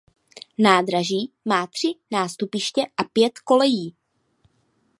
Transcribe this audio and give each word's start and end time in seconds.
Nádraží 0.57 1.31
má 1.45 1.67
tři 1.67 1.87
nástupiště 2.11 2.81
a 2.85 3.03
pět 3.13 3.39
kolejí. 3.39 3.95